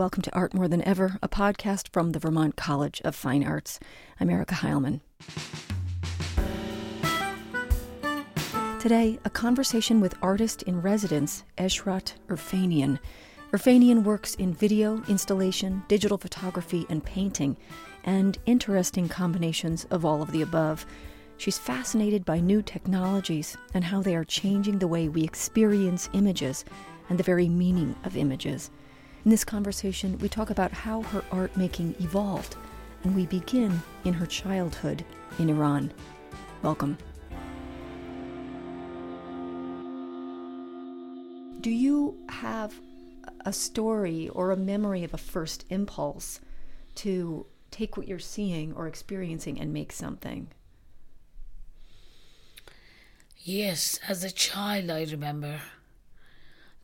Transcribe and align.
Welcome 0.00 0.22
to 0.22 0.34
Art 0.34 0.54
More 0.54 0.66
Than 0.66 0.80
Ever, 0.88 1.18
a 1.22 1.28
podcast 1.28 1.92
from 1.92 2.12
the 2.12 2.18
Vermont 2.18 2.56
College 2.56 3.02
of 3.04 3.14
Fine 3.14 3.44
Arts. 3.44 3.78
I'm 4.18 4.30
Erica 4.30 4.54
Heilman. 4.54 5.00
Today, 8.80 9.18
a 9.26 9.28
conversation 9.28 10.00
with 10.00 10.16
artist 10.22 10.62
in 10.62 10.80
residence, 10.80 11.44
Eshrat 11.58 12.14
Erfanian. 12.28 12.98
Erfanian 13.52 14.02
works 14.02 14.36
in 14.36 14.54
video, 14.54 15.02
installation, 15.06 15.82
digital 15.86 16.16
photography, 16.16 16.86
and 16.88 17.04
painting, 17.04 17.58
and 18.04 18.38
interesting 18.46 19.06
combinations 19.06 19.84
of 19.90 20.06
all 20.06 20.22
of 20.22 20.32
the 20.32 20.40
above. 20.40 20.86
She's 21.36 21.58
fascinated 21.58 22.24
by 22.24 22.40
new 22.40 22.62
technologies 22.62 23.54
and 23.74 23.84
how 23.84 24.00
they 24.00 24.16
are 24.16 24.24
changing 24.24 24.78
the 24.78 24.88
way 24.88 25.10
we 25.10 25.24
experience 25.24 26.08
images 26.14 26.64
and 27.10 27.18
the 27.18 27.22
very 27.22 27.50
meaning 27.50 27.94
of 28.04 28.16
images. 28.16 28.70
In 29.22 29.30
this 29.30 29.44
conversation, 29.44 30.16
we 30.18 30.30
talk 30.30 30.48
about 30.48 30.72
how 30.72 31.02
her 31.02 31.22
art 31.30 31.54
making 31.54 31.94
evolved, 32.00 32.56
and 33.04 33.14
we 33.14 33.26
begin 33.26 33.82
in 34.04 34.14
her 34.14 34.24
childhood 34.24 35.04
in 35.38 35.50
Iran. 35.50 35.92
Welcome. 36.62 36.96
Do 41.60 41.70
you 41.70 42.16
have 42.30 42.72
a 43.44 43.52
story 43.52 44.30
or 44.30 44.52
a 44.52 44.56
memory 44.56 45.04
of 45.04 45.12
a 45.12 45.18
first 45.18 45.66
impulse 45.68 46.40
to 46.94 47.44
take 47.70 47.98
what 47.98 48.08
you're 48.08 48.18
seeing 48.18 48.72
or 48.72 48.86
experiencing 48.86 49.60
and 49.60 49.70
make 49.70 49.92
something? 49.92 50.48
Yes, 53.36 54.00
as 54.08 54.24
a 54.24 54.30
child, 54.30 54.90
I 54.90 55.04
remember 55.04 55.60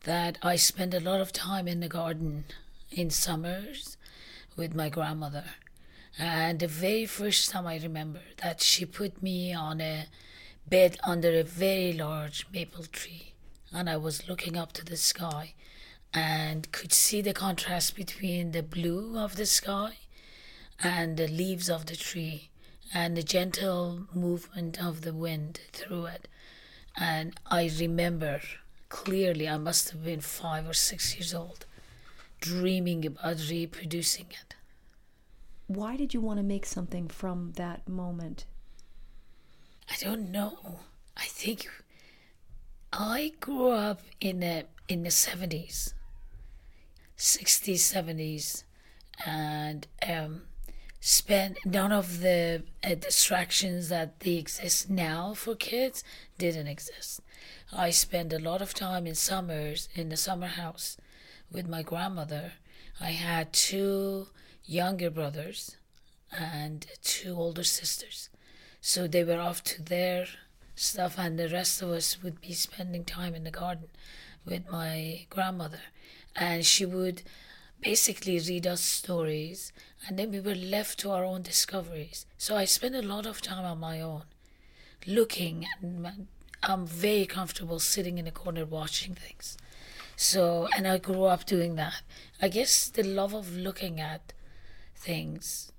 that 0.07 0.37
I 0.41 0.55
spent 0.55 0.93
a 0.93 1.01
lot 1.01 1.19
of 1.19 1.33
time 1.33 1.67
in 1.67 1.81
the 1.81 1.89
garden 1.89 2.45
in 2.89 3.09
summers 3.09 3.97
with 4.55 4.73
my 4.73 4.87
grandmother. 4.87 5.43
And 6.17 6.61
the 6.61 6.67
very 6.67 7.05
first 7.05 7.49
time 7.49 7.67
I 7.67 7.77
remember 7.77 8.21
that 8.41 8.61
she 8.61 8.85
put 8.85 9.21
me 9.21 9.53
on 9.53 9.81
a 9.81 10.05
bed 10.65 10.97
under 11.03 11.37
a 11.37 11.43
very 11.43 11.91
large 11.91 12.47
maple 12.53 12.85
tree, 12.85 13.33
and 13.73 13.89
I 13.89 13.97
was 13.97 14.29
looking 14.29 14.55
up 14.55 14.71
to 14.73 14.85
the 14.85 14.95
sky 14.95 15.55
and 16.13 16.71
could 16.71 16.93
see 16.93 17.21
the 17.21 17.33
contrast 17.33 17.93
between 17.93 18.53
the 18.53 18.63
blue 18.63 19.19
of 19.19 19.35
the 19.35 19.45
sky 19.45 19.97
and 20.81 21.17
the 21.17 21.27
leaves 21.27 21.69
of 21.69 21.87
the 21.87 21.97
tree 21.97 22.49
and 22.93 23.17
the 23.17 23.23
gentle 23.23 24.07
movement 24.13 24.81
of 24.81 25.01
the 25.01 25.13
wind 25.13 25.59
through 25.73 26.05
it. 26.05 26.29
And 26.95 27.37
I 27.45 27.69
remember 27.77 28.39
clearly 28.89 29.47
I 29.47 29.57
must 29.57 29.89
have 29.91 30.03
been 30.03 30.21
five 30.21 30.67
or 30.67 30.73
six 30.73 31.15
years 31.15 31.33
old, 31.33 31.65
dreaming 32.41 33.05
about 33.05 33.37
reproducing 33.49 34.27
it. 34.29 34.55
Why 35.67 35.97
did 35.97 36.13
you 36.13 36.21
want 36.21 36.39
to 36.39 36.43
make 36.43 36.65
something 36.65 37.07
from 37.07 37.53
that 37.53 37.87
moment? 37.87 38.45
I 39.89 39.95
don't 39.99 40.31
know. 40.31 40.79
I 41.15 41.25
think 41.25 41.67
I 42.93 43.33
grew 43.39 43.69
up 43.71 44.01
in 44.21 44.39
the 44.39 44.65
in 44.87 45.03
the 45.03 45.11
seventies, 45.11 45.93
sixties, 47.15 47.83
seventies, 47.83 48.63
and 49.25 49.87
um, 50.07 50.43
spent 50.99 51.57
none 51.65 51.91
of 51.91 52.21
the 52.21 52.63
uh, 52.83 52.95
distractions 52.95 53.89
that 53.89 54.21
they 54.21 54.35
exist 54.35 54.89
now 54.89 55.33
for 55.33 55.55
kids 55.55 56.03
didn't 56.37 56.67
exist. 56.67 57.21
I 57.71 57.89
spent 57.89 58.33
a 58.33 58.39
lot 58.39 58.61
of 58.61 58.73
time 58.73 59.07
in 59.07 59.15
summers 59.15 59.89
in 59.93 60.09
the 60.09 60.17
summer 60.17 60.47
house 60.47 60.97
with 61.51 61.67
my 61.67 61.83
grandmother. 61.83 62.53
I 62.99 63.11
had 63.11 63.53
two 63.53 64.27
younger 64.65 65.09
brothers 65.09 65.77
and 66.31 66.85
two 67.03 67.35
older 67.35 67.63
sisters. 67.63 68.29
So 68.81 69.07
they 69.07 69.23
were 69.23 69.39
off 69.39 69.63
to 69.65 69.81
their 69.81 70.27
stuff, 70.75 71.17
and 71.17 71.37
the 71.37 71.49
rest 71.49 71.81
of 71.81 71.89
us 71.89 72.21
would 72.21 72.41
be 72.41 72.53
spending 72.53 73.03
time 73.03 73.33
in 73.33 73.43
the 73.43 73.51
garden 73.51 73.87
with 74.45 74.69
my 74.69 75.25
grandmother. 75.29 75.81
And 76.35 76.65
she 76.65 76.85
would 76.85 77.23
basically 77.81 78.39
read 78.39 78.67
us 78.67 78.81
stories, 78.81 79.71
and 80.07 80.17
then 80.17 80.31
we 80.31 80.39
were 80.39 80.55
left 80.55 80.99
to 80.99 81.11
our 81.11 81.23
own 81.23 81.41
discoveries. 81.41 82.25
So 82.37 82.55
I 82.55 82.65
spent 82.65 82.95
a 82.95 83.01
lot 83.01 83.25
of 83.25 83.41
time 83.41 83.65
on 83.65 83.79
my 83.79 84.01
own, 84.01 84.23
looking 85.05 85.65
and 85.81 86.27
I'm 86.69 86.85
very 86.85 87.25
comfortable 87.25 87.79
sitting 87.79 88.17
in 88.17 88.27
a 88.27 88.31
corner 88.31 88.65
watching 88.65 89.15
things. 89.15 89.57
So, 90.15 90.67
and 90.75 90.87
I 90.87 90.97
grew 90.97 91.25
up 91.25 91.45
doing 91.45 91.75
that. 91.75 92.01
I 92.41 92.49
guess 92.49 92.89
the 92.89 93.03
love 93.03 93.33
of 93.33 93.55
looking 93.55 93.99
at 93.99 94.33
things. 94.95 95.71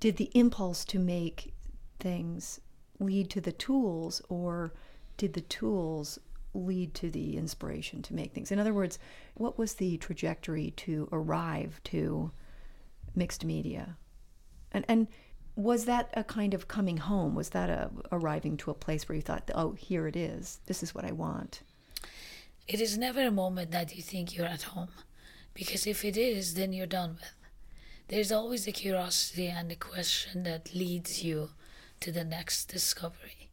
Did 0.00 0.16
the 0.16 0.30
impulse 0.34 0.84
to 0.86 0.98
make 0.98 1.54
things 1.98 2.60
lead 2.98 3.30
to 3.30 3.40
the 3.40 3.52
tools, 3.52 4.20
or 4.28 4.72
did 5.16 5.34
the 5.34 5.40
tools 5.40 6.18
lead 6.54 6.94
to 6.94 7.10
the 7.10 7.36
inspiration 7.36 8.02
to 8.02 8.14
make 8.14 8.32
things? 8.32 8.50
In 8.50 8.58
other 8.58 8.74
words, 8.74 8.98
what 9.34 9.58
was 9.58 9.74
the 9.74 9.96
trajectory 9.98 10.72
to 10.72 11.08
arrive 11.12 11.80
to 11.84 12.32
mixed 13.14 13.44
media? 13.44 13.96
And, 14.72 14.84
and 14.88 15.08
was 15.58 15.86
that 15.86 16.08
a 16.14 16.22
kind 16.22 16.54
of 16.54 16.68
coming 16.68 16.98
home? 16.98 17.34
Was 17.34 17.50
that 17.50 17.68
a 17.68 17.90
arriving 18.12 18.56
to 18.58 18.70
a 18.70 18.74
place 18.74 19.08
where 19.08 19.16
you 19.16 19.22
thought, 19.22 19.50
"Oh, 19.54 19.72
here 19.72 20.06
it 20.06 20.14
is. 20.14 20.60
This 20.66 20.84
is 20.84 20.94
what 20.94 21.04
I 21.04 21.10
want." 21.10 21.62
It 22.68 22.80
is 22.80 22.96
never 22.96 23.22
a 23.26 23.40
moment 23.42 23.72
that 23.72 23.96
you 23.96 24.02
think 24.02 24.36
you're 24.36 24.46
at 24.46 24.62
home, 24.74 24.94
because 25.54 25.84
if 25.84 26.04
it 26.04 26.16
is, 26.16 26.54
then 26.54 26.72
you're 26.72 26.86
done 26.86 27.14
with. 27.14 27.34
There's 28.06 28.30
always 28.30 28.66
the 28.66 28.72
curiosity 28.72 29.48
and 29.48 29.68
the 29.68 29.74
question 29.74 30.44
that 30.44 30.74
leads 30.74 31.24
you 31.24 31.50
to 32.00 32.12
the 32.12 32.24
next 32.24 32.66
discovery. 32.66 33.50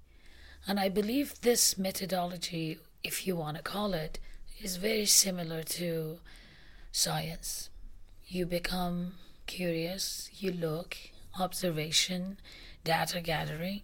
And 0.67 0.79
I 0.79 0.89
believe 0.89 1.41
this 1.41 1.75
methodology, 1.75 2.77
if 3.03 3.25
you 3.25 3.35
want 3.35 3.57
to 3.57 3.63
call 3.63 3.95
it, 3.95 4.19
is 4.61 4.77
very 4.77 5.07
similar 5.07 5.63
to 5.79 6.19
science. 6.91 7.69
You 8.27 8.45
become 8.45 9.15
curious, 9.47 10.29
you 10.39 10.51
look, 10.51 10.97
observation, 11.39 12.37
data 12.83 13.21
gathering, 13.21 13.81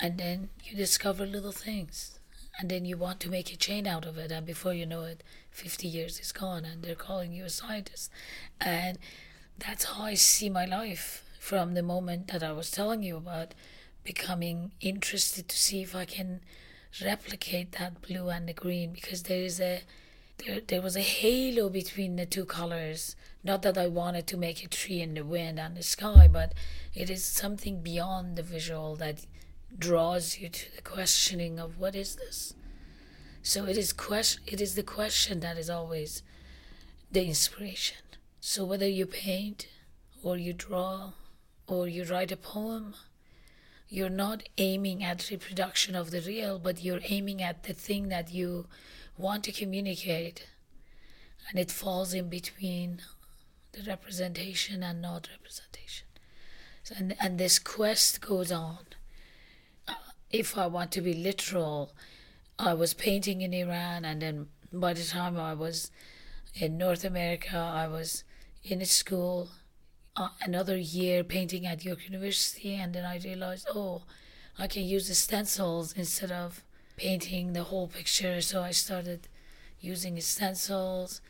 and 0.00 0.18
then 0.18 0.50
you 0.64 0.76
discover 0.76 1.26
little 1.26 1.52
things. 1.52 2.18
And 2.60 2.68
then 2.70 2.84
you 2.84 2.96
want 2.96 3.20
to 3.20 3.30
make 3.30 3.52
a 3.52 3.56
chain 3.56 3.86
out 3.86 4.04
of 4.04 4.18
it, 4.18 4.32
and 4.32 4.44
before 4.44 4.74
you 4.74 4.84
know 4.84 5.02
it, 5.02 5.22
50 5.52 5.86
years 5.86 6.18
is 6.18 6.32
gone, 6.32 6.64
and 6.64 6.82
they're 6.82 6.96
calling 6.96 7.32
you 7.32 7.44
a 7.44 7.50
scientist. 7.50 8.10
And 8.60 8.98
that's 9.58 9.84
how 9.84 10.02
I 10.04 10.14
see 10.14 10.50
my 10.50 10.64
life 10.64 11.24
from 11.38 11.74
the 11.74 11.82
moment 11.82 12.28
that 12.28 12.42
I 12.42 12.52
was 12.52 12.70
telling 12.70 13.02
you 13.02 13.16
about 13.16 13.54
becoming 14.02 14.72
interested 14.80 15.48
to 15.48 15.56
see 15.56 15.82
if 15.82 15.94
I 15.94 16.04
can 16.04 16.40
replicate 17.04 17.72
that 17.72 18.02
blue 18.02 18.28
and 18.28 18.48
the 18.48 18.52
green 18.52 18.92
because 18.92 19.24
there 19.24 19.42
is 19.42 19.60
a 19.60 19.82
there, 20.38 20.60
there 20.60 20.82
was 20.82 20.96
a 20.96 21.00
halo 21.00 21.68
between 21.68 22.16
the 22.16 22.26
two 22.26 22.44
colors. 22.44 23.16
Not 23.44 23.62
that 23.62 23.78
I 23.78 23.86
wanted 23.86 24.26
to 24.28 24.36
make 24.36 24.64
a 24.64 24.68
tree 24.68 25.00
in 25.00 25.14
the 25.14 25.24
wind 25.24 25.58
and 25.58 25.76
the 25.76 25.82
sky, 25.82 26.28
but 26.30 26.54
it 26.94 27.10
is 27.10 27.24
something 27.24 27.82
beyond 27.82 28.36
the 28.36 28.42
visual 28.42 28.96
that 28.96 29.26
draws 29.76 30.38
you 30.38 30.48
to 30.48 30.76
the 30.76 30.82
questioning 30.82 31.58
of 31.58 31.78
what 31.78 31.94
is 31.94 32.16
this. 32.16 32.54
So 33.42 33.64
it 33.64 33.76
is 33.76 33.92
question. 33.92 34.42
It 34.46 34.60
is 34.60 34.74
the 34.74 34.82
question 34.82 35.40
that 35.40 35.56
is 35.56 35.70
always 35.70 36.22
the 37.10 37.24
inspiration. 37.24 37.98
So 38.40 38.64
whether 38.64 38.88
you 38.88 39.06
paint, 39.06 39.68
or 40.22 40.36
you 40.36 40.52
draw, 40.52 41.12
or 41.66 41.88
you 41.88 42.04
write 42.04 42.32
a 42.32 42.36
poem, 42.36 42.94
you're 43.88 44.10
not 44.10 44.42
aiming 44.58 45.02
at 45.02 45.30
reproduction 45.30 45.94
of 45.94 46.10
the 46.10 46.20
real, 46.20 46.58
but 46.58 46.82
you're 46.82 47.00
aiming 47.04 47.42
at 47.42 47.62
the 47.62 47.72
thing 47.72 48.08
that 48.08 48.32
you 48.32 48.66
want 49.18 49.44
to 49.44 49.52
communicate 49.52 50.46
and 51.48 51.58
it 51.58 51.70
falls 51.70 52.14
in 52.14 52.28
between 52.28 53.00
the 53.72 53.82
representation 53.82 54.82
and 54.82 55.02
not 55.02 55.28
representation. 55.36 56.06
And, 56.96 57.14
and 57.20 57.38
this 57.38 57.58
quest 57.58 58.20
goes 58.20 58.50
on. 58.50 58.78
Uh, 59.86 59.94
if 60.30 60.56
I 60.56 60.66
want 60.66 60.90
to 60.92 61.02
be 61.02 61.12
literal, 61.12 61.92
I 62.58 62.74
was 62.74 62.94
painting 62.94 63.42
in 63.42 63.52
Iran, 63.52 64.04
and 64.04 64.22
then 64.22 64.46
by 64.72 64.94
the 64.94 65.04
time 65.04 65.38
I 65.38 65.54
was 65.54 65.90
in 66.54 66.78
North 66.78 67.04
America, 67.04 67.56
I 67.58 67.88
was 67.88 68.24
in 68.64 68.80
a 68.80 68.86
school 68.86 69.50
uh, 70.16 70.30
another 70.42 70.76
year 70.76 71.22
painting 71.22 71.66
at 71.66 71.84
York 71.84 72.04
University, 72.04 72.74
and 72.74 72.94
then 72.94 73.04
I 73.04 73.18
realized, 73.18 73.68
oh, 73.74 74.02
I 74.58 74.66
can 74.66 74.82
use 74.82 75.08
the 75.08 75.14
stencils 75.14 75.92
instead 75.92 76.32
of 76.32 76.64
painting 76.98 77.52
the 77.52 77.64
whole 77.64 77.88
picture. 77.88 78.40
So 78.40 78.62
I 78.62 78.72
started 78.72 79.28
using 79.80 80.20
stencils. 80.20 81.20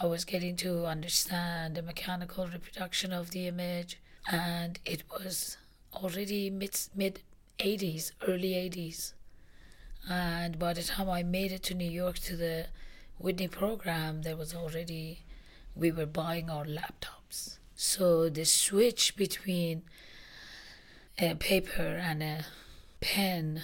I 0.00 0.06
was 0.06 0.24
getting 0.24 0.56
to 0.56 0.86
understand 0.86 1.74
the 1.74 1.82
mechanical 1.82 2.46
reproduction 2.46 3.12
of 3.12 3.30
the 3.30 3.46
image, 3.46 3.98
and 4.30 4.78
it 4.84 5.02
was 5.10 5.56
already 5.92 6.50
mid 6.50 6.78
mid 6.94 7.20
80s, 7.58 8.12
early 8.26 8.52
80s. 8.52 9.12
And 10.08 10.58
by 10.58 10.72
the 10.72 10.82
time 10.82 11.10
I 11.10 11.22
made 11.22 11.52
it 11.52 11.62
to 11.64 11.74
New 11.74 11.90
York 11.90 12.18
to 12.20 12.36
the 12.36 12.66
Whitney 13.18 13.48
program, 13.48 14.22
there 14.22 14.36
was 14.36 14.54
already, 14.54 15.24
we 15.74 15.90
were 15.90 16.06
buying 16.06 16.48
our 16.48 16.64
laptops. 16.64 17.58
So 17.74 18.28
the 18.28 18.44
switch 18.44 19.16
between 19.16 19.82
a 21.18 21.34
paper 21.34 22.00
and 22.00 22.22
a 22.22 22.44
pen 23.00 23.62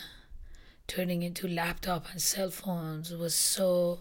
turning 0.86 1.22
into 1.22 1.48
laptop 1.48 2.06
and 2.10 2.20
cell 2.20 2.50
phones 2.50 3.12
was 3.12 3.34
so 3.34 4.00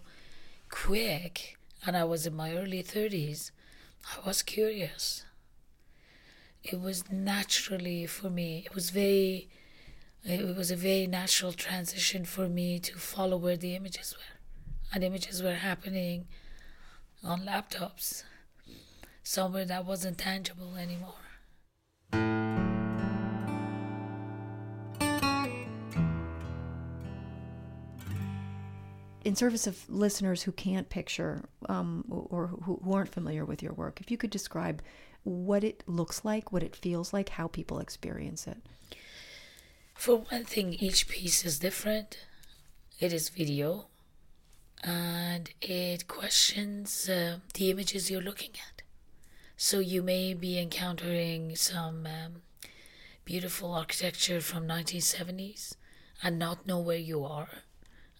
quick 0.69 1.57
and 1.85 1.97
I 1.97 2.03
was 2.03 2.25
in 2.25 2.35
my 2.35 2.56
early 2.56 2.83
30s, 2.83 3.51
I 4.06 4.25
was 4.25 4.41
curious. 4.41 5.25
It 6.63 6.80
was 6.80 7.12
naturally 7.12 8.06
for 8.06 8.30
me, 8.30 8.63
it 8.65 8.74
was 8.74 8.89
very, 8.89 9.50
it 10.24 10.56
was 10.56 10.71
a 10.71 10.75
very 10.75 11.07
natural 11.07 11.51
transition 11.51 12.24
for 12.25 12.47
me 12.47 12.80
to 12.80 12.97
follow 12.97 13.38
where 13.38 13.57
the 13.57 13.75
images 13.75 14.15
were. 14.18 14.39
And 14.94 15.03
images 15.03 15.41
were 15.44 15.56
happening 15.56 16.27
on 17.24 17.41
laptops, 17.41 18.24
somewhere 19.24 19.65
that 19.65 19.86
wasn't 19.86 20.19
tangible 20.19 20.75
anymore. 20.75 21.22
In 29.23 29.35
service 29.35 29.67
of 29.67 29.89
listeners 29.89 30.43
who 30.43 30.51
can't 30.51 30.89
picture 30.89 31.43
um, 31.69 32.05
or 32.09 32.47
who, 32.47 32.79
aren't 32.91 33.13
familiar 33.13 33.45
with 33.45 33.63
your 33.63 33.73
work, 33.73 34.01
if 34.01 34.11
you 34.11 34.17
could 34.17 34.29
describe 34.29 34.81
what 35.23 35.63
it 35.63 35.83
looks 35.87 36.25
like, 36.25 36.51
what 36.51 36.63
it 36.63 36.75
feels 36.75 37.13
like, 37.13 37.29
how 37.29 37.47
people 37.47 37.79
experience 37.79 38.47
it. 38.47 38.57
For 39.95 40.17
one 40.17 40.43
thing, 40.43 40.73
each 40.73 41.07
piece 41.07 41.45
is 41.45 41.59
different. 41.59 42.19
It 42.99 43.13
is 43.13 43.29
video 43.29 43.87
and 44.83 45.49
it 45.61 46.07
questions 46.07 47.07
uh, 47.07 47.37
the 47.53 47.71
images 47.71 48.11
you're 48.11 48.21
looking 48.21 48.51
at. 48.51 48.81
So 49.55 49.79
you 49.79 50.01
may 50.01 50.33
be 50.33 50.59
encountering 50.59 51.55
some 51.55 52.05
um, 52.05 52.41
beautiful 53.23 53.73
architecture 53.73 54.41
from 54.41 54.67
1970s 54.67 55.75
and 56.21 56.37
not 56.37 56.67
know 56.67 56.79
where 56.79 56.97
you 56.97 57.23
are 57.23 57.49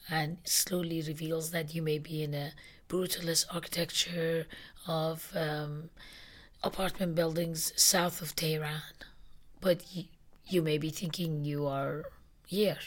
and 0.10 0.38
slowly 0.44 1.02
reveals 1.02 1.52
that 1.52 1.74
you 1.74 1.82
may 1.82 1.98
be 1.98 2.24
in 2.24 2.34
a 2.34 2.52
brutalist 2.90 3.46
architecture 3.54 4.46
of 4.88 5.32
um, 5.36 5.90
apartment 6.64 7.16
buildings 7.16 7.74
south 7.76 8.22
of 8.22 8.36
Tehran, 8.36 8.82
but 9.62 9.84
y- 9.96 10.08
you 10.48 10.62
may 10.62 10.78
be 10.78 10.90
thinking 10.90 11.46
you 11.46 11.66
are 11.68 12.04
here. 12.48 12.78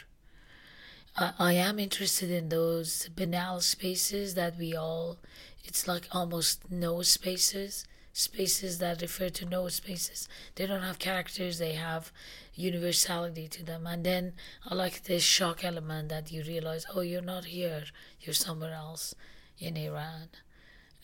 I, 1.16 1.32
I 1.38 1.52
am 1.54 1.78
interested 1.78 2.30
in 2.30 2.48
those 2.48 3.08
banal 3.08 3.60
spaces 3.60 4.34
that 4.34 4.58
we 4.58 4.74
all, 4.76 5.18
it's 5.64 5.88
like 5.88 6.08
almost 6.12 6.70
no 6.70 7.02
spaces 7.02 7.84
spaces 8.16 8.78
that 8.78 9.02
refer 9.02 9.28
to 9.28 9.44
no 9.44 9.68
spaces. 9.68 10.26
They 10.54 10.66
don't 10.66 10.80
have 10.80 10.98
characters, 10.98 11.58
they 11.58 11.74
have 11.74 12.10
universality 12.54 13.46
to 13.48 13.62
them. 13.62 13.86
And 13.86 14.04
then 14.04 14.32
I 14.66 14.74
like 14.74 15.02
this 15.02 15.22
shock 15.22 15.62
element 15.62 16.08
that 16.08 16.32
you 16.32 16.42
realize, 16.42 16.86
oh, 16.94 17.02
you're 17.02 17.20
not 17.20 17.44
here, 17.44 17.84
you're 18.20 18.32
somewhere 18.32 18.72
else 18.72 19.14
in 19.58 19.76
Iran. 19.76 20.30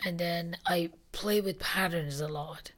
And 0.03 0.19
then 0.19 0.57
I 0.65 0.89
play 1.13 1.43
with 1.43 1.59
patterns 1.59 2.19
a 2.19 2.29
lot 2.29 2.73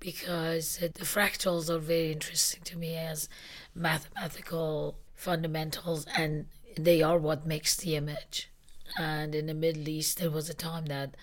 because 0.00 0.80
uh, 0.82 0.88
the 0.92 1.04
fractals 1.04 1.70
are 1.70 1.78
very 1.78 2.10
interesting 2.10 2.62
to 2.64 2.76
me 2.76 2.96
as 2.96 3.28
mathematical 3.72 4.98
fundamentals 5.14 6.06
and 6.16 6.46
they 6.76 7.02
are 7.02 7.18
what 7.18 7.46
makes 7.46 7.76
the 7.76 7.94
image. 7.94 8.50
And 8.98 9.32
in 9.32 9.46
the 9.46 9.54
Middle 9.54 9.88
East, 9.88 10.18
there 10.18 10.30
was 10.30 10.50
a 10.50 10.54
time 10.54 10.86
that 10.86 11.16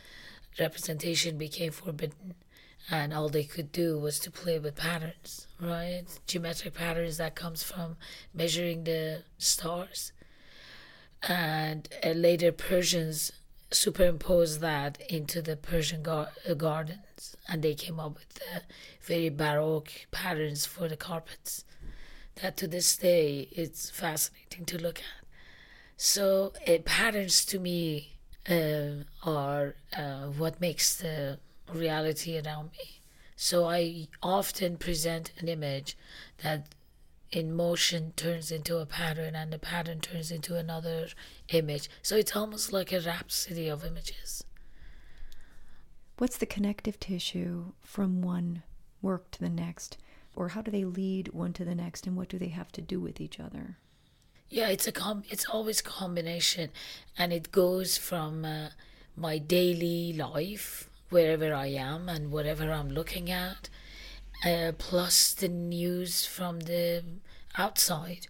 representation 0.57 1.37
became 1.37 1.73
forbidden 1.73 2.35
and 2.89 3.13
all 3.13 3.29
they 3.29 3.43
could 3.43 3.71
do 3.71 3.97
was 3.97 4.19
to 4.19 4.31
play 4.31 4.59
with 4.59 4.75
patterns 4.75 5.47
right? 5.63 6.03
Geometric 6.27 6.73
patterns 6.73 7.17
that 7.17 7.35
comes 7.35 7.63
from 7.63 7.95
measuring 8.33 8.83
the 8.83 9.23
stars. 9.37 10.11
And 11.27 11.87
uh, 12.03 12.09
later 12.09 12.51
persians 12.51 13.31
superimposed 13.71 14.59
that 14.59 15.01
into 15.09 15.41
the 15.41 15.55
persian 15.55 16.03
gar- 16.03 16.31
uh, 16.47 16.53
gardens. 16.53 17.35
And 17.47 17.61
they 17.61 17.75
came 17.75 17.99
up 17.99 18.15
with 18.15 18.29
the 18.35 18.61
very 19.01 19.29
baroque 19.29 19.91
patterns 20.11 20.65
for 20.65 20.87
the 20.87 20.97
carpets 20.97 21.63
that 22.41 22.57
to 22.57 22.67
this 22.67 22.97
day 22.97 23.47
it's 23.51 23.89
fascinating 23.89 24.65
to 24.65 24.77
look 24.77 24.99
at. 24.99 25.27
So 25.95 26.53
uh, 26.67 26.79
patterns 26.83 27.45
to 27.45 27.59
me 27.59 28.17
uh, 28.49 29.03
are 29.23 29.75
uh, 29.95 30.25
what 30.25 30.59
makes 30.59 30.95
the 30.97 31.39
reality 31.73 32.39
around 32.39 32.71
me. 32.71 33.01
So 33.35 33.65
I 33.65 34.07
often 34.21 34.77
present 34.77 35.31
an 35.39 35.47
image 35.47 35.97
that 36.43 36.67
in 37.31 37.51
motion 37.51 38.13
turns 38.15 38.51
into 38.51 38.77
a 38.77 38.85
pattern 38.85 39.35
and 39.35 39.51
the 39.51 39.57
pattern 39.57 39.99
turns 39.99 40.31
into 40.31 40.55
another 40.55 41.07
image. 41.49 41.89
So 42.03 42.15
it's 42.15 42.35
almost 42.35 42.71
like 42.71 42.91
a 42.91 42.99
rhapsody 42.99 43.67
of 43.67 43.83
images. 43.83 44.43
What's 46.19 46.37
the 46.37 46.45
connective 46.45 46.99
tissue 46.99 47.73
from 47.81 48.21
one 48.21 48.61
work 49.01 49.31
to 49.31 49.39
the 49.39 49.49
next? 49.49 49.97
Or 50.35 50.49
how 50.49 50.61
do 50.61 50.69
they 50.69 50.85
lead 50.85 51.33
one 51.33 51.53
to 51.53 51.65
the 51.65 51.75
next 51.75 52.05
and 52.05 52.15
what 52.15 52.29
do 52.29 52.37
they 52.37 52.49
have 52.49 52.71
to 52.73 52.81
do 52.81 52.99
with 52.99 53.19
each 53.19 53.39
other? 53.39 53.77
Yeah, 54.49 54.67
it's 54.69 54.87
a 54.87 54.91
com- 54.91 55.23
it's 55.29 55.45
always 55.45 55.81
combination 55.81 56.69
and 57.17 57.33
it 57.33 57.51
goes 57.51 57.97
from 57.97 58.45
uh, 58.45 58.69
my 59.15 59.39
daily 59.39 60.13
life 60.13 60.89
wherever 61.13 61.53
I 61.53 61.67
am 61.67 62.09
and 62.09 62.31
whatever 62.31 62.71
I'm 62.71 62.89
looking 62.89 63.29
at, 63.29 63.69
uh, 64.43 64.71
plus 64.77 65.33
the 65.33 65.47
news 65.47 66.25
from 66.25 66.61
the 66.61 67.03
outside, 67.55 68.27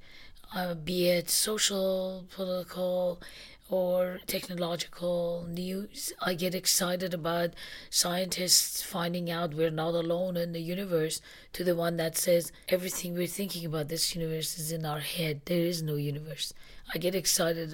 uh, 0.53 0.73
be 0.73 1.07
it 1.07 1.29
social, 1.29 2.25
political, 2.29 3.21
or 3.69 4.19
technological 4.27 5.47
news. 5.49 6.13
I 6.21 6.33
get 6.33 6.53
excited 6.53 7.13
about 7.13 7.51
scientists 7.89 8.83
finding 8.83 9.31
out 9.31 9.53
we're 9.53 9.71
not 9.71 9.95
alone 9.95 10.35
in 10.35 10.51
the 10.51 10.59
universe, 10.59 11.21
to 11.53 11.63
the 11.63 11.75
one 11.75 11.97
that 11.97 12.17
says 12.17 12.51
everything 12.67 13.13
we're 13.13 13.27
thinking 13.27 13.65
about 13.65 13.87
this 13.87 14.13
universe 14.13 14.59
is 14.59 14.71
in 14.71 14.85
our 14.85 14.99
head. 14.99 15.41
There 15.45 15.65
is 15.65 15.81
no 15.81 15.95
universe. 15.95 16.53
I 16.93 16.97
get 16.97 17.15
excited 17.15 17.73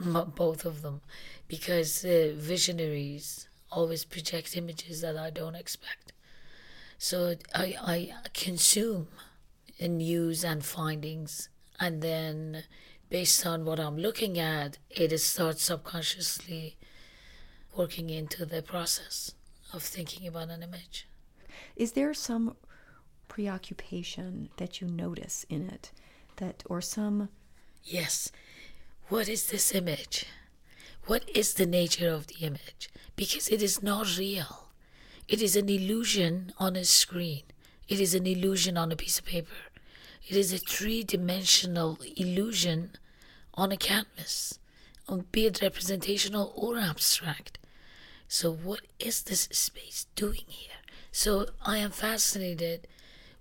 about 0.00 0.34
both 0.34 0.64
of 0.64 0.82
them 0.82 1.00
because 1.46 2.04
uh, 2.04 2.32
visionaries 2.36 3.47
always 3.70 4.04
project 4.04 4.56
images 4.56 5.00
that 5.00 5.16
I 5.16 5.30
don't 5.30 5.54
expect. 5.54 6.12
So 6.98 7.34
I, 7.54 7.76
I 7.80 8.12
consume 8.34 9.08
news 9.80 10.44
and 10.44 10.64
findings, 10.64 11.48
and 11.78 12.02
then 12.02 12.64
based 13.08 13.46
on 13.46 13.64
what 13.64 13.78
I'm 13.78 13.96
looking 13.96 14.38
at, 14.38 14.78
it 14.90 15.16
starts 15.18 15.62
subconsciously 15.62 16.76
working 17.76 18.10
into 18.10 18.44
the 18.44 18.62
process 18.62 19.34
of 19.72 19.82
thinking 19.82 20.26
about 20.26 20.50
an 20.50 20.62
image. 20.62 21.06
Is 21.76 21.92
there 21.92 22.12
some 22.14 22.56
preoccupation 23.28 24.48
that 24.56 24.80
you 24.80 24.88
notice 24.88 25.44
in 25.48 25.68
it 25.68 25.92
that 26.36 26.62
or 26.66 26.80
some 26.80 27.28
yes 27.84 28.32
what 29.08 29.28
is 29.28 29.50
this 29.50 29.74
image 29.74 30.26
what 31.08 31.24
is 31.34 31.54
the 31.54 31.64
nature 31.64 32.10
of 32.10 32.26
the 32.26 32.44
image? 32.44 32.90
Because 33.16 33.48
it 33.48 33.62
is 33.62 33.82
not 33.82 34.18
real. 34.18 34.68
It 35.26 35.40
is 35.40 35.56
an 35.56 35.70
illusion 35.70 36.52
on 36.58 36.76
a 36.76 36.84
screen. 36.84 37.44
It 37.88 37.98
is 37.98 38.14
an 38.14 38.26
illusion 38.26 38.76
on 38.76 38.92
a 38.92 38.96
piece 38.96 39.18
of 39.18 39.24
paper. 39.24 39.62
It 40.28 40.36
is 40.36 40.52
a 40.52 40.58
three 40.58 41.02
dimensional 41.02 41.98
illusion 42.14 42.90
on 43.54 43.72
a 43.72 43.78
canvas, 43.78 44.58
be 45.32 45.46
it 45.46 45.62
representational 45.62 46.52
or 46.54 46.76
abstract. 46.76 47.58
So, 48.28 48.52
what 48.52 48.82
is 48.98 49.22
this 49.22 49.48
space 49.50 50.04
doing 50.14 50.44
here? 50.46 50.82
So, 51.10 51.46
I 51.64 51.78
am 51.78 51.90
fascinated 51.90 52.86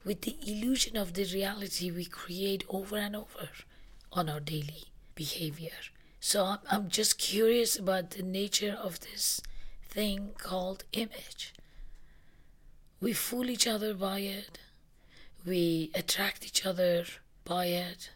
with 0.05 0.21
the 0.21 0.37
illusion 0.47 0.95
of 0.95 1.15
the 1.15 1.25
reality 1.25 1.91
we 1.91 2.05
create 2.05 2.63
over 2.69 2.95
and 2.95 3.13
over 3.13 3.49
on 4.13 4.29
our 4.29 4.39
daily 4.39 4.85
behavior. 5.15 5.96
So 6.19 6.57
I'm, 6.69 6.89
just 6.89 7.17
curious 7.17 7.77
about 7.77 8.11
the 8.11 8.23
nature 8.23 8.77
of 8.81 8.99
this 8.99 9.39
thing 9.89 10.31
called 10.37 10.83
image. 10.93 11.53
We 12.99 13.13
fool 13.13 13.49
each 13.49 13.67
other 13.67 13.93
by 13.93 14.19
it, 14.19 14.57
we 15.45 15.91
attract 15.93 16.45
each 16.45 16.65
other 16.65 17.05
by 17.45 17.67
it, 17.67 18.09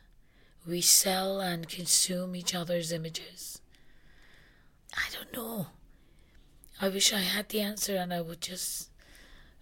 we 0.67 0.81
sell 0.81 1.39
and 1.39 1.70
consume 1.70 2.36
each 2.36 2.55
other's 2.55 2.91
images. 2.91 3.62
I 4.93 5.08
don't 5.13 5.34
know. 5.34 5.67
I 6.81 6.89
wish 6.89 7.13
I 7.13 7.20
had 7.20 7.50
the 7.50 7.62
answer 7.62 7.96
and 7.96 8.13
I 8.13 8.22
would 8.22 8.41
just 8.41 8.89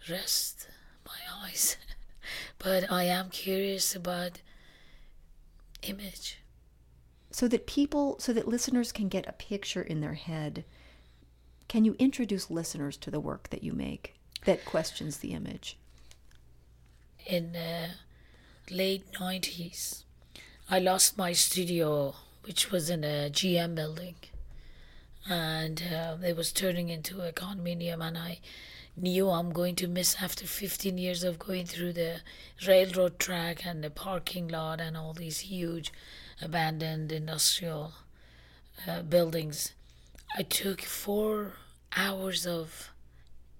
rest 0.09 0.67
my 1.05 1.45
eyes. 1.45 1.77
but 2.57 2.89
I 2.91 3.03
am 3.03 3.29
curious 3.29 3.95
about 3.95 4.41
image 5.83 6.38
so 7.31 7.47
that 7.47 7.67
people 7.67 8.17
so 8.19 8.33
that 8.33 8.47
listeners 8.47 8.91
can 8.91 9.07
get 9.07 9.27
a 9.27 9.33
picture 9.33 9.81
in 9.81 10.01
their 10.01 10.15
head 10.15 10.63
Can 11.67 11.85
you 11.85 11.95
introduce 11.99 12.49
listeners 12.49 12.97
to 12.97 13.11
the 13.11 13.19
work 13.19 13.49
that 13.51 13.63
you 13.63 13.73
make 13.73 14.15
that 14.45 14.65
questions 14.65 15.17
the 15.17 15.33
image? 15.33 15.77
In 17.27 17.51
the 17.53 17.89
late 18.71 19.05
90s, 19.13 20.03
I 20.69 20.79
lost 20.79 21.17
my 21.17 21.33
studio, 21.33 22.15
which 22.43 22.71
was 22.71 22.89
in 22.89 23.03
a 23.03 23.29
GM 23.29 23.75
building. 23.75 24.15
And 25.29 25.83
uh, 25.93 26.17
it 26.25 26.35
was 26.35 26.51
turning 26.51 26.89
into 26.89 27.21
a 27.21 27.31
condominium, 27.31 28.01
and 28.03 28.17
I 28.17 28.39
knew 28.97 29.29
I'm 29.29 29.51
going 29.51 29.75
to 29.75 29.87
miss 29.87 30.15
after 30.21 30.45
15 30.47 30.97
years 30.97 31.23
of 31.23 31.37
going 31.37 31.65
through 31.67 31.93
the 31.93 32.21
railroad 32.67 33.19
track 33.19 33.65
and 33.65 33.83
the 33.83 33.89
parking 33.91 34.47
lot 34.47 34.81
and 34.81 34.97
all 34.97 35.13
these 35.13 35.39
huge 35.39 35.91
abandoned 36.41 37.11
industrial 37.11 37.93
uh, 38.87 39.01
buildings. 39.01 39.73
I 40.37 40.43
took 40.43 40.81
four 40.81 41.53
hours 41.95 42.45
of 42.45 42.91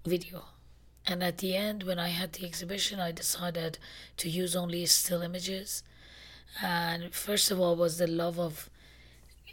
video. 0.04 0.44
And 1.06 1.22
at 1.22 1.38
the 1.38 1.56
end, 1.56 1.82
when 1.82 1.98
I 1.98 2.08
had 2.08 2.34
the 2.34 2.46
exhibition, 2.46 3.00
I 3.00 3.10
decided 3.12 3.78
to 4.18 4.28
use 4.28 4.54
only 4.54 4.86
still 4.86 5.22
images. 5.22 5.82
And 6.62 7.12
first 7.14 7.50
of 7.50 7.60
all, 7.60 7.76
was 7.76 7.98
the 7.98 8.06
love 8.06 8.38
of 8.38 8.70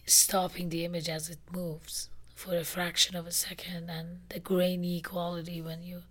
stopping 0.06 0.70
the 0.70 0.86
image 0.86 1.10
as 1.10 1.30
it 1.30 1.40
moves 1.52 2.10
for 2.36 2.56
a 2.56 2.64
fraction 2.64 3.16
of 3.16 3.26
a 3.26 3.32
second 3.32 3.90
and 3.90 4.20
the 4.30 4.40
grainy 4.40 5.02
quality 5.02 5.62
when 5.62 5.84
you 5.84 6.04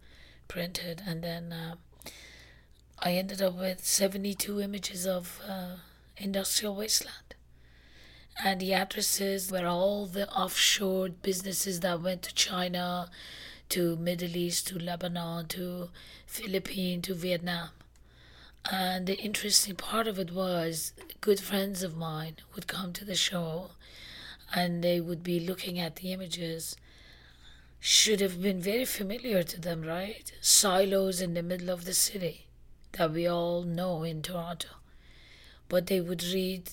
print 0.49 0.83
it. 0.83 1.01
And 1.07 1.23
then 1.23 1.53
uh, 1.53 1.77
I 2.99 3.13
ended 3.13 3.41
up 3.41 3.55
with 3.55 3.85
72 3.85 4.61
images 4.61 5.07
of 5.07 5.41
uh, 5.49 5.77
industrial 6.17 6.75
wasteland. 6.75 7.35
And 8.43 8.61
the 8.61 8.75
addresses 8.75 9.51
were 9.51 9.67
all 9.67 10.07
the 10.07 10.29
offshore 10.31 11.09
businesses 11.09 11.81
that 11.81 12.03
went 12.03 12.23
to 12.23 12.35
China, 12.35 13.09
to 13.71 13.97
Middle 13.97 14.37
East, 14.37 14.69
to 14.69 14.79
Lebanon, 14.79 15.47
to 15.49 15.91
Philippines, 16.27 17.07
to 17.07 17.15
Vietnam. 17.15 17.71
And 18.71 19.07
the 19.07 19.19
interesting 19.19 19.77
part 19.77 20.07
of 20.07 20.19
it 20.19 20.33
was 20.33 20.93
good 21.21 21.41
friends 21.41 21.83
of 21.83 21.97
mine 21.97 22.37
would 22.55 22.67
come 22.67 22.93
to 22.95 23.05
the 23.05 23.15
show 23.15 23.71
and 24.55 24.83
they 24.83 25.01
would 25.01 25.23
be 25.23 25.41
looking 25.41 25.79
at 25.79 25.97
the 25.97 26.13
images 26.13 26.77
should 27.79 28.21
have 28.21 28.43
been 28.43 28.61
very 28.61 28.85
familiar 28.85 29.43
to 29.45 29.61
them, 29.61 29.83
right? 29.83 30.33
Silos 30.41 31.21
in 31.21 31.35
the 31.35 31.43
middle 31.43 31.71
of 31.71 31.85
the 31.85 31.95
city 31.95 32.47
that 32.93 33.13
we 33.13 33.27
all 33.27 33.63
know 33.63 34.03
in 34.03 34.23
Toronto. 34.23 34.69
But 35.69 35.87
they 35.87 36.01
would 36.01 36.23
read 36.23 36.71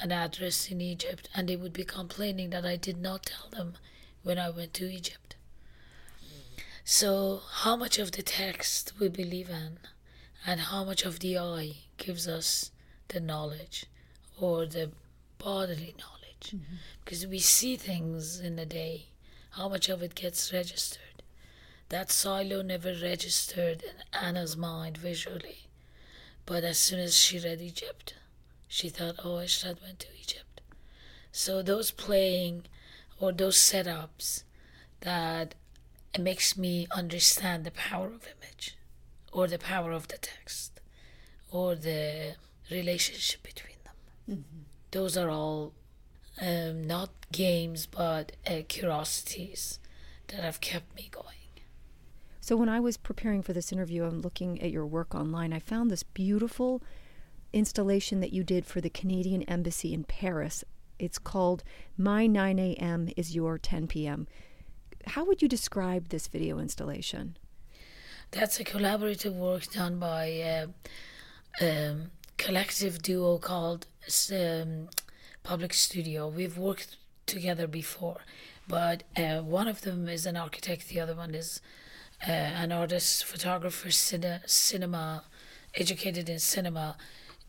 an 0.00 0.12
address 0.12 0.70
in 0.70 0.80
Egypt 0.80 1.28
and 1.34 1.48
they 1.48 1.56
would 1.56 1.72
be 1.72 1.84
complaining 1.84 2.50
that 2.50 2.64
I 2.64 2.76
did 2.76 3.00
not 3.00 3.26
tell 3.26 3.48
them 3.50 3.74
when 4.22 4.38
I 4.38 4.50
went 4.50 4.74
to 4.74 4.90
Egypt. 4.90 5.36
So, 6.84 7.42
how 7.50 7.76
much 7.76 7.98
of 7.98 8.12
the 8.12 8.22
text 8.22 8.94
we 8.98 9.08
believe 9.08 9.50
in 9.50 9.78
and 10.46 10.60
how 10.60 10.84
much 10.84 11.04
of 11.04 11.20
the 11.20 11.38
eye 11.38 11.76
gives 11.98 12.26
us 12.26 12.70
the 13.08 13.20
knowledge 13.20 13.84
or 14.40 14.64
the 14.64 14.92
bodily 15.36 15.94
knowledge? 15.98 16.54
Mm-hmm. 16.54 16.76
Because 17.04 17.26
we 17.26 17.40
see 17.40 17.76
things 17.76 18.40
in 18.40 18.58
a 18.58 18.64
day, 18.64 19.08
how 19.50 19.68
much 19.68 19.90
of 19.90 20.02
it 20.02 20.14
gets 20.14 20.50
registered. 20.50 21.22
That 21.90 22.10
silo 22.10 22.62
never 22.62 22.94
registered 22.94 23.82
in 23.82 24.02
Anna's 24.18 24.56
mind 24.56 24.96
visually. 24.96 25.68
But 26.46 26.64
as 26.64 26.78
soon 26.78 27.00
as 27.00 27.14
she 27.14 27.38
read 27.38 27.60
Egypt, 27.60 28.14
she 28.68 28.88
thought, 28.88 29.16
oh, 29.24 29.36
Eshrat 29.36 29.82
went 29.82 29.98
to 30.00 30.08
Egypt. 30.20 30.60
So 31.32 31.62
those 31.62 31.90
playing 31.90 32.66
or 33.18 33.32
those 33.32 33.56
setups 33.56 34.44
that 35.00 35.54
makes 36.18 36.56
me 36.56 36.86
understand 36.90 37.64
the 37.64 37.70
power 37.70 38.06
of 38.06 38.28
image 38.36 38.76
or 39.32 39.46
the 39.46 39.58
power 39.58 39.92
of 39.92 40.08
the 40.08 40.18
text 40.18 40.80
or 41.50 41.74
the 41.74 42.34
relationship 42.70 43.42
between 43.42 43.76
them. 43.84 44.38
Mm-hmm. 44.38 44.62
Those 44.90 45.16
are 45.16 45.30
all 45.30 45.72
um, 46.40 46.86
not 46.86 47.10
games, 47.32 47.86
but 47.86 48.32
uh, 48.46 48.62
curiosities 48.68 49.78
that 50.28 50.40
have 50.40 50.60
kept 50.60 50.94
me 50.94 51.08
going. 51.10 51.24
So, 52.40 52.56
when 52.56 52.70
I 52.70 52.80
was 52.80 52.96
preparing 52.96 53.42
for 53.42 53.52
this 53.52 53.72
interview 53.72 54.04
and 54.04 54.24
looking 54.24 54.62
at 54.62 54.70
your 54.70 54.86
work 54.86 55.14
online, 55.14 55.52
I 55.52 55.58
found 55.58 55.90
this 55.90 56.02
beautiful 56.02 56.82
installation 57.52 58.20
that 58.20 58.32
you 58.32 58.44
did 58.44 58.66
for 58.66 58.80
the 58.80 58.90
Canadian 58.90 59.42
Embassy 59.44 59.94
in 59.94 60.04
Paris. 60.04 60.64
It's 60.98 61.18
called 61.18 61.62
My 61.96 62.26
9 62.26 62.58
a.m. 62.58 63.08
is 63.16 63.34
Your 63.34 63.58
10 63.58 63.86
p.m. 63.86 64.26
How 65.06 65.24
would 65.24 65.40
you 65.40 65.48
describe 65.48 66.08
this 66.08 66.26
video 66.26 66.58
installation? 66.58 67.36
That's 68.30 68.60
a 68.60 68.64
collaborative 68.64 69.34
work 69.34 69.70
done 69.70 69.98
by 69.98 70.24
a 70.24 70.66
um, 71.60 72.10
collective 72.36 73.00
duo 73.00 73.38
called 73.38 73.86
um, 74.32 74.88
public 75.42 75.72
studio. 75.72 76.28
We've 76.28 76.58
worked 76.58 76.96
together 77.26 77.66
before, 77.66 78.18
but 78.66 79.04
uh, 79.16 79.38
one 79.38 79.68
of 79.68 79.80
them 79.82 80.08
is 80.08 80.26
an 80.26 80.36
architect, 80.36 80.88
the 80.88 81.00
other 81.00 81.14
one 81.14 81.34
is 81.34 81.60
uh, 82.26 82.30
an 82.30 82.72
artist, 82.72 83.24
photographer, 83.24 83.88
cine- 83.88 84.46
cinema, 84.48 85.24
educated 85.74 86.28
in 86.28 86.38
cinema. 86.38 86.96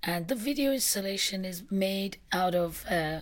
And 0.03 0.27
the 0.27 0.35
video 0.35 0.71
installation 0.71 1.43
is 1.43 1.63
made 1.69 2.17
out 2.31 2.55
of 2.55 2.85
uh, 2.89 3.19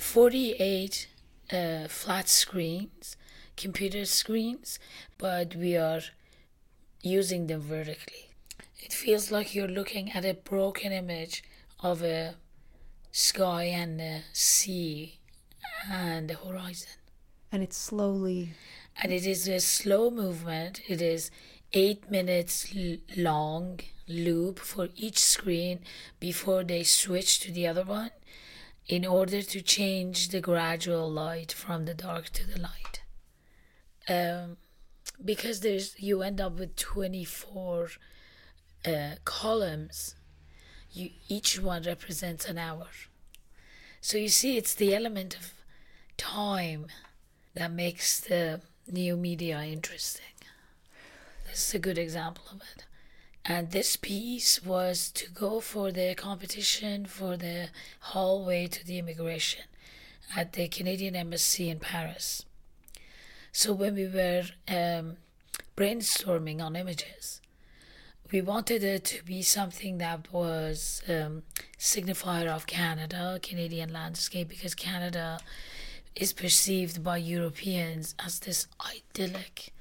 48 0.00 1.08
uh, 1.52 1.88
flat 1.88 2.28
screens, 2.28 3.16
computer 3.56 4.04
screens, 4.04 4.80
but 5.18 5.54
we 5.54 5.76
are 5.76 6.00
using 7.02 7.46
them 7.46 7.60
vertically. 7.60 8.30
It 8.78 8.92
feels 8.92 9.30
like 9.30 9.54
you're 9.54 9.68
looking 9.68 10.10
at 10.12 10.24
a 10.24 10.34
broken 10.34 10.90
image 10.90 11.44
of 11.80 12.02
a 12.02 12.34
sky 13.12 13.64
and 13.64 14.00
the 14.00 14.22
sea 14.32 15.20
and 15.90 16.28
the 16.28 16.34
horizon. 16.34 16.90
And 17.52 17.62
it's 17.62 17.76
slowly. 17.76 18.54
And 19.00 19.12
it 19.12 19.26
is 19.26 19.46
a 19.46 19.60
slow 19.60 20.10
movement. 20.10 20.80
It 20.88 21.00
is 21.00 21.30
eight 21.74 22.10
minutes 22.10 22.74
long 23.16 23.80
loop 24.08 24.58
for 24.58 24.88
each 24.96 25.18
screen 25.18 25.80
before 26.20 26.64
they 26.64 26.82
switch 26.82 27.40
to 27.40 27.52
the 27.52 27.66
other 27.66 27.84
one 27.84 28.10
in 28.86 29.04
order 29.04 29.42
to 29.42 29.60
change 29.60 30.28
the 30.28 30.40
gradual 30.40 31.10
light 31.10 31.52
from 31.52 31.84
the 31.84 31.94
dark 31.94 32.30
to 32.30 32.46
the 32.46 32.60
light. 32.60 33.02
Um, 34.08 34.56
because 35.24 35.60
there's 35.60 35.98
you 35.98 36.22
end 36.22 36.40
up 36.40 36.58
with 36.58 36.76
24 36.76 37.90
uh, 38.86 39.10
columns 39.24 40.14
you 40.94 41.10
each 41.28 41.60
one 41.60 41.82
represents 41.82 42.46
an 42.46 42.56
hour. 42.56 42.86
So 44.00 44.16
you 44.16 44.28
see, 44.28 44.56
it's 44.56 44.74
the 44.74 44.94
element 44.94 45.36
of 45.36 45.52
time 46.16 46.86
that 47.54 47.72
makes 47.72 48.20
the 48.20 48.60
new 48.90 49.16
media 49.16 49.60
interesting. 49.62 50.33
This 51.46 51.68
is 51.68 51.74
a 51.74 51.78
good 51.78 51.98
example 51.98 52.44
of 52.50 52.60
it. 52.74 52.84
And 53.44 53.70
this 53.70 53.96
piece 53.96 54.64
was 54.64 55.10
to 55.12 55.30
go 55.30 55.60
for 55.60 55.92
the 55.92 56.14
competition 56.14 57.04
for 57.04 57.36
the 57.36 57.68
hallway 58.00 58.66
to 58.68 58.86
the 58.86 58.98
immigration 58.98 59.64
at 60.34 60.54
the 60.54 60.68
Canadian 60.68 61.14
Embassy 61.14 61.68
in 61.68 61.78
Paris. 61.78 62.46
So 63.52 63.72
when 63.72 63.94
we 63.94 64.06
were 64.06 64.44
um, 64.66 65.18
brainstorming 65.76 66.62
on 66.62 66.74
images, 66.74 67.42
we 68.32 68.40
wanted 68.40 68.82
it 68.82 69.04
to 69.04 69.24
be 69.24 69.42
something 69.42 69.98
that 69.98 70.32
was 70.32 71.02
um, 71.08 71.42
signifier 71.78 72.48
of 72.48 72.66
Canada, 72.66 73.38
Canadian 73.42 73.92
landscape, 73.92 74.48
because 74.48 74.74
Canada 74.74 75.38
is 76.16 76.32
perceived 76.32 77.04
by 77.04 77.18
Europeans 77.18 78.14
as 78.24 78.40
this 78.40 78.66
idyllic 78.80 79.72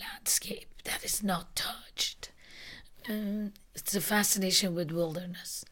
landscape 0.00 0.68
that 0.84 1.04
is 1.04 1.22
not 1.22 1.56
touched. 1.56 2.30
Um, 3.08 3.52
it's 3.74 3.94
a 3.94 4.00
fascination 4.00 4.74
with 4.74 4.90
wilderness, 4.90 5.64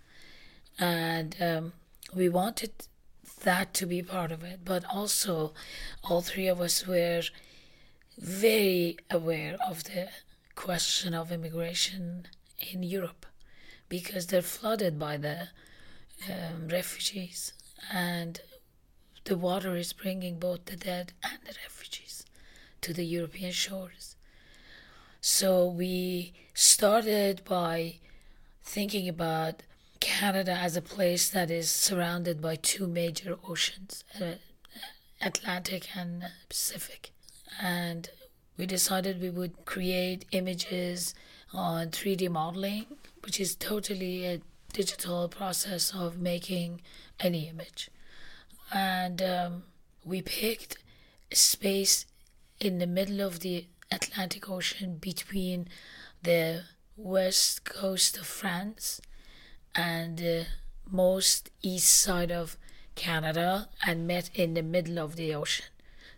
and 0.79 1.37
um, 1.41 1.73
we 2.15 2.29
wanted 2.29 2.73
that 3.43 3.75
to 3.75 3.87
be 3.87 4.03
part 4.03 4.33
of 4.33 4.43
it, 4.43 4.61
but 4.65 4.85
also 4.93 5.53
all 6.03 6.21
three 6.21 6.47
of 6.47 6.61
us 6.61 6.87
were 6.87 7.23
very 8.19 8.97
aware 9.11 9.57
of 9.67 9.85
the 9.85 10.09
question 10.55 11.15
of 11.15 11.33
immigration 11.33 12.27
in 12.73 12.83
Europe 12.83 13.27
because 13.89 14.29
they're 14.29 14.43
flooded 14.43 14.99
by 14.99 15.17
the 15.17 15.49
um, 16.29 16.69
refugees 16.69 17.53
and 17.93 18.41
the 19.25 19.37
water 19.37 19.77
is 19.77 19.93
bringing 19.93 20.39
both 20.39 20.67
the 20.67 20.77
dead 20.77 21.13
and 21.23 21.39
the 21.45 21.55
refugees 21.65 22.25
to 22.81 22.93
the 22.93 23.05
European 23.05 23.53
shores. 23.53 24.14
So 25.27 25.65
we 25.65 26.35
started 26.53 27.47
by 27.47 27.95
thinking 28.63 29.09
about 29.09 29.63
Canada 29.99 30.53
as 30.53 30.77
a 30.77 30.83
place 30.83 31.31
that 31.31 31.51
is 31.51 31.71
surrounded 31.71 32.43
by 32.43 32.57
two 32.57 32.87
major 32.87 33.39
oceans, 33.49 34.05
uh, 34.21 34.33
Atlantic 35.23 35.97
and 35.97 36.27
Pacific. 36.51 37.11
and 37.59 38.11
we 38.59 38.67
decided 38.67 39.23
we 39.23 39.31
would 39.31 39.65
create 39.65 40.27
images 40.33 41.15
on 41.55 41.89
3D 41.89 42.29
modeling, 42.29 42.85
which 43.25 43.41
is 43.41 43.57
totally 43.57 44.27
a 44.27 44.43
digital 44.75 45.27
process 45.29 45.95
of 45.95 46.19
making 46.19 46.83
any 47.19 47.49
image. 47.49 47.89
And 48.71 49.23
um, 49.23 49.63
we 50.05 50.21
picked 50.21 50.77
a 51.33 51.35
space 51.35 52.05
in 52.61 52.79
the 52.79 52.87
middle 52.87 53.23
of 53.23 53.41
the 53.41 53.67
Atlantic 53.95 54.51
Ocean 54.51 54.97
between 54.97 55.69
the 56.23 56.63
west 56.97 57.65
coast 57.65 58.17
of 58.17 58.27
France 58.27 59.01
and 59.75 60.19
the 60.19 60.47
most 60.91 61.51
east 61.63 61.93
side 61.93 62.31
of 62.31 62.57
Canada 62.95 63.69
and 63.87 64.07
met 64.07 64.31
in 64.35 64.55
the 64.55 64.63
middle 64.63 64.99
of 64.99 65.17
the 65.17 65.35
ocean. 65.35 65.67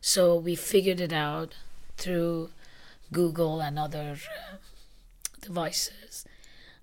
So 0.01 0.37
we 0.37 0.55
figured 0.55 1.01
it 1.01 1.13
out 1.13 1.55
through 1.97 2.51
Google 3.13 3.61
and 3.61 3.79
other 3.79 4.17
uh, 4.53 4.57
devices. 5.41 6.25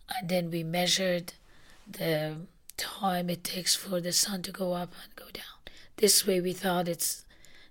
And 0.09 0.29
then 0.29 0.51
we 0.51 0.63
measured 0.63 1.33
the 1.89 2.37
time 2.77 3.29
it 3.29 3.43
takes 3.43 3.75
for 3.75 4.01
the 4.01 4.11
sun 4.11 4.41
to 4.43 4.51
go 4.51 4.73
up 4.73 4.93
and 5.03 5.15
go 5.15 5.25
down. 5.31 5.43
This 5.97 6.25
way, 6.25 6.41
we 6.41 6.53
thought 6.53 6.87
it's 6.87 7.22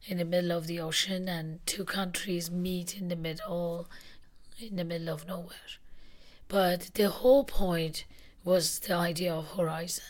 in 0.05 0.19
the 0.19 0.25
middle 0.25 0.53
of 0.53 0.67
the 0.67 0.81
ocean 0.81 1.29
and 1.29 1.65
two 1.67 1.85
countries 1.85 2.51
meet 2.51 3.01
in 3.01 3.09
the 3.09 3.17
middle, 3.17 3.89
in 4.59 4.77
the 4.77 4.85
middle 4.85 5.09
of 5.09 5.27
nowhere. 5.27 5.79
But 6.49 6.91
the 6.95 7.09
whole 7.09 7.45
point 7.45 8.05
was 8.45 8.81
the 8.81 8.95
idea 8.95 9.33
of 9.35 9.53
horizon. 9.53 10.05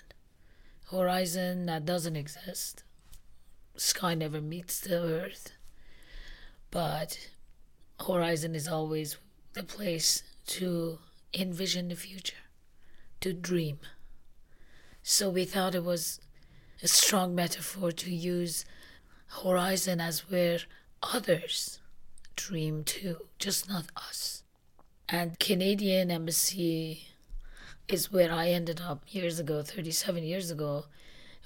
Horizon 0.91 1.67
that 1.67 1.85
doesn't 1.85 2.17
exist. 2.17 2.85
Sky 3.77 4.15
never 4.15 4.41
meets 4.41 4.81
the 4.81 4.99
earth. 5.03 5.53
But 6.71 7.29
horizon 8.07 8.55
is 8.55 8.67
always 8.67 9.17
the 9.53 9.63
place 9.63 10.23
to 10.47 10.99
envision 11.35 11.89
the 11.89 11.97
future, 11.97 12.45
to 13.21 13.33
dream. 13.33 13.79
So 15.03 15.29
we 15.31 15.45
thought 15.45 15.75
it 15.75 15.85
was 15.85 16.21
a 16.83 16.89
strong 16.89 17.35
metaphor 17.35 17.93
to 17.93 18.15
use 18.15 18.65
horizon 19.41 20.01
as 20.01 20.31
where 20.31 20.61
others 21.03 21.81
dream 22.37 22.85
too, 22.85 23.17
just 23.39 23.69
not 23.69 23.87
us. 23.97 24.43
And 25.09 25.39
Canadian 25.39 26.11
Embassy 26.11 27.07
is 27.89 28.13
where 28.13 28.33
I 28.33 28.49
ended 28.49 28.81
up 28.81 29.03
years 29.09 29.39
ago, 29.39 29.63
37 29.63 30.23
years 30.25 30.51
ago. 30.51 30.87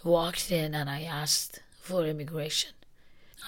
Walked 0.04 0.52
in 0.52 0.74
and 0.74 0.88
I 0.88 1.02
asked 1.02 1.60
for 1.80 2.06
immigration. 2.06 2.70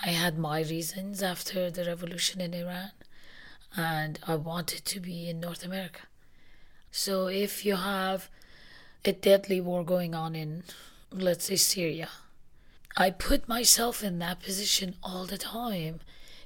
I 0.04 0.08
had 0.08 0.38
my 0.38 0.60
reasons 0.60 1.22
after 1.22 1.70
the 1.70 1.84
revolution 1.84 2.40
in 2.40 2.54
Iran, 2.54 2.90
and 3.76 4.18
I 4.26 4.34
wanted 4.36 4.84
to 4.84 5.00
be 5.00 5.28
in 5.28 5.40
North 5.40 5.64
America. 5.64 6.00
So 6.90 7.26
if 7.28 7.64
you 7.64 7.76
have 7.76 8.28
a 9.04 9.12
deadly 9.12 9.60
war 9.60 9.84
going 9.84 10.14
on 10.14 10.34
in, 10.34 10.64
let's 11.12 11.44
say, 11.46 11.56
Syria, 11.56 12.08
I 12.96 13.10
put 13.10 13.48
myself 13.48 14.02
in 14.02 14.18
that 14.18 14.42
position 14.42 14.96
all 15.02 15.26
the 15.26 15.38
time 15.38 16.00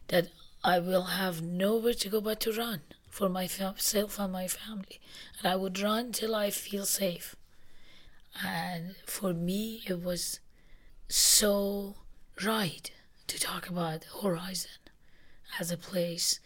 that 0.09 0.29
I 0.65 0.79
will 0.79 1.05
have 1.05 1.43
nowhere 1.43 1.95
to 1.95 2.09
go 2.09 2.21
but 2.21 2.41
to 2.41 2.53
run 2.53 2.81
for 3.09 3.29
myself 3.29 4.19
and 4.19 4.33
my 4.33 4.49
family. 4.49 5.01
And 5.39 5.51
I 5.51 5.57
would 5.57 5.79
run 5.79 6.13
till 6.13 6.35
I 6.35 6.51
feel 6.51 6.85
safe. 6.85 7.37
And 8.45 8.97
for 9.07 9.33
me, 9.33 9.83
it 9.87 10.03
was 10.03 10.41
so 11.09 11.97
right 12.45 12.91
to 13.27 13.39
talk 13.39 13.69
about 13.69 14.05
Horizon 14.23 14.81
as 15.59 15.71
a 15.71 15.77
place 15.77 16.41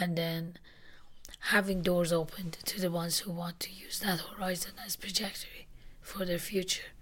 and 0.00 0.16
then 0.16 0.56
having 1.40 1.82
doors 1.82 2.12
opened 2.12 2.58
to 2.64 2.80
the 2.80 2.90
ones 2.90 3.20
who 3.20 3.32
want 3.32 3.60
to 3.60 3.72
use 3.72 4.00
that 4.00 4.20
horizon 4.20 4.72
as 4.84 4.96
trajectory 4.96 5.66
for 6.00 6.24
their 6.24 6.38
future. 6.38 6.92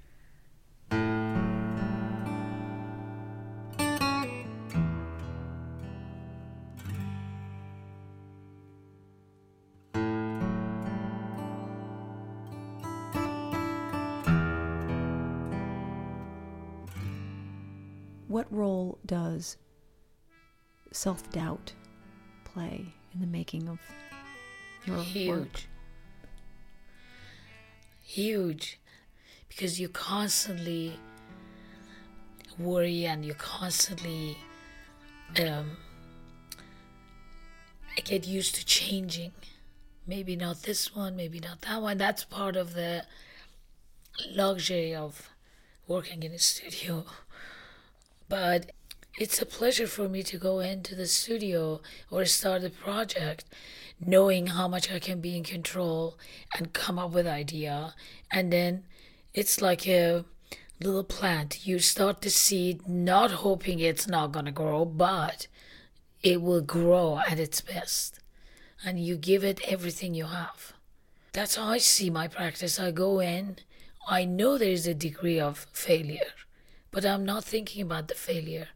Does 19.39 19.57
self 20.91 21.31
doubt 21.31 21.73
play 22.45 22.93
in 23.15 23.21
the 23.21 23.27
making 23.27 23.69
of 23.69 23.79
your 24.85 24.99
Huge. 24.99 25.29
work? 25.29 25.61
Huge. 28.03 28.81
Because 29.49 29.79
you 29.81 29.89
constantly 29.89 30.99
worry 32.59 33.05
and 33.07 33.25
you 33.25 33.35
constantly 33.35 34.37
um, 35.41 35.77
get 38.05 38.27
used 38.27 38.57
to 38.57 38.65
changing. 38.65 39.33
Maybe 40.07 40.35
not 40.37 40.63
this 40.63 40.97
one, 40.97 41.15
maybe 41.17 41.39
not 41.39 41.61
that 41.63 41.81
one. 41.81 41.99
That's 41.99 42.25
part 42.25 42.57
of 42.57 42.75
the 42.75 43.05
luxury 44.35 44.95
of 44.95 45.29
working 45.87 46.23
in 46.25 46.33
a 46.33 46.39
studio. 46.39 47.05
But 48.29 48.73
it's 49.19 49.43
a 49.43 49.47
pleasure 49.47 49.89
for 49.89 50.09
me 50.09 50.23
to 50.23 50.39
go 50.39 50.61
into 50.61 50.95
the 50.95 51.07
studio 51.07 51.81
or 52.09 52.25
start 52.25 52.63
a 52.63 52.71
project 52.71 53.45
knowing 54.01 54.47
how 54.47 54.69
much 54.69 54.93
I 54.93 55.01
can 55.01 55.21
be 55.21 55.37
in 55.37 55.43
control 55.43 56.17
and 56.57 56.73
come 56.73 57.01
up 57.01 57.11
with 57.11 57.27
idea. 57.27 57.97
And 58.31 58.53
then 58.53 58.85
it's 59.35 59.61
like 59.61 59.89
a 59.89 60.25
little 60.81 61.03
plant. 61.03 61.67
You 61.67 61.81
start 61.81 62.21
the 62.21 62.31
seed 62.31 62.87
not 62.87 63.33
hoping 63.33 63.81
it's 63.81 64.07
not 64.07 64.33
to 64.35 64.53
grow 64.53 64.85
but 64.85 65.49
it 66.23 66.41
will 66.41 66.61
grow 66.61 67.19
at 67.29 67.41
its 67.41 67.61
best. 67.61 68.21
And 68.85 69.01
you 69.05 69.17
give 69.17 69.43
it 69.43 69.61
everything 69.67 70.15
you 70.15 70.27
have. 70.27 70.75
That's 71.33 71.57
how 71.57 71.67
I 71.67 71.79
see 71.79 72.09
my 72.09 72.29
practice. 72.29 72.79
I 72.79 72.93
go 72.93 73.19
in 73.19 73.57
I 74.09 74.25
know 74.25 74.57
there's 74.57 74.87
a 74.87 74.95
degree 74.95 75.41
of 75.41 75.67
failure 75.73 76.35
but 76.93 77.05
I'm 77.05 77.25
not 77.25 77.43
thinking 77.43 77.83
about 77.83 78.07
the 78.07 78.15
failure 78.15 78.69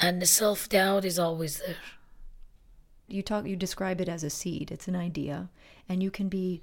and 0.00 0.20
the 0.20 0.26
self 0.26 0.68
doubt 0.68 1.04
is 1.04 1.18
always 1.18 1.58
there. 1.60 1.76
You 3.08 3.22
talk 3.22 3.46
you 3.46 3.56
describe 3.56 4.00
it 4.00 4.08
as 4.08 4.24
a 4.24 4.30
seed, 4.30 4.70
it's 4.70 4.88
an 4.88 4.96
idea, 4.96 5.48
and 5.88 6.02
you 6.02 6.10
can 6.10 6.28
be 6.28 6.62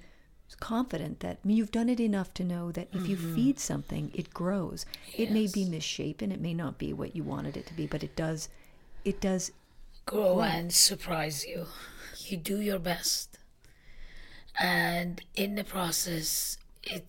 confident 0.59 1.19
that 1.21 1.39
I 1.43 1.47
mean, 1.47 1.57
you've 1.57 1.71
done 1.71 1.89
it 1.89 1.99
enough 1.99 2.33
to 2.35 2.43
know 2.43 2.71
that 2.71 2.89
if 2.93 3.07
you 3.07 3.17
mm-hmm. 3.17 3.35
feed 3.35 3.59
something, 3.59 4.11
it 4.13 4.33
grows. 4.33 4.85
It 5.17 5.31
may 5.31 5.47
be 5.47 5.65
misshapen, 5.65 6.31
it 6.31 6.41
may 6.41 6.53
not 6.53 6.77
be 6.77 6.93
what 6.93 7.15
you 7.15 7.23
wanted 7.23 7.57
it 7.57 7.65
to 7.67 7.73
be, 7.73 7.87
but 7.87 8.03
it 8.03 8.15
does 8.15 8.49
it 9.03 9.19
does 9.19 9.51
Grow 10.05 10.41
and 10.41 10.73
surprise 10.73 11.45
you. 11.45 11.65
You 12.17 12.37
do 12.37 12.59
your 12.59 12.79
best. 12.79 13.37
And 14.59 15.21
in 15.35 15.55
the 15.55 15.63
process, 15.63 16.57
it 16.83 17.05